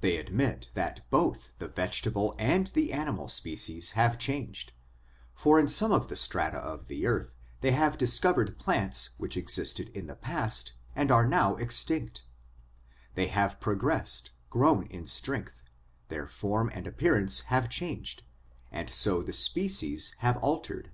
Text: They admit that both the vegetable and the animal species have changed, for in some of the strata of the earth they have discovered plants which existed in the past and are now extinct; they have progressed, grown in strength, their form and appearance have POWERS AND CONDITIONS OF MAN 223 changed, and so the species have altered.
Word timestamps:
They 0.00 0.16
admit 0.16 0.68
that 0.74 1.08
both 1.10 1.52
the 1.58 1.68
vegetable 1.68 2.34
and 2.40 2.66
the 2.66 2.92
animal 2.92 3.28
species 3.28 3.92
have 3.92 4.18
changed, 4.18 4.72
for 5.32 5.60
in 5.60 5.68
some 5.68 5.92
of 5.92 6.08
the 6.08 6.16
strata 6.16 6.58
of 6.58 6.88
the 6.88 7.06
earth 7.06 7.36
they 7.60 7.70
have 7.70 7.96
discovered 7.96 8.58
plants 8.58 9.10
which 9.16 9.36
existed 9.36 9.90
in 9.90 10.06
the 10.08 10.16
past 10.16 10.72
and 10.96 11.12
are 11.12 11.24
now 11.28 11.54
extinct; 11.54 12.24
they 13.14 13.28
have 13.28 13.60
progressed, 13.60 14.32
grown 14.50 14.86
in 14.86 15.06
strength, 15.06 15.62
their 16.08 16.26
form 16.26 16.68
and 16.74 16.88
appearance 16.88 17.42
have 17.42 17.66
POWERS 17.66 17.70
AND 17.70 17.70
CONDITIONS 17.70 18.16
OF 18.66 18.72
MAN 18.72 18.86
223 18.86 18.88
changed, 18.90 18.90
and 18.90 18.90
so 18.90 19.22
the 19.22 19.32
species 19.32 20.14
have 20.18 20.36
altered. 20.38 20.90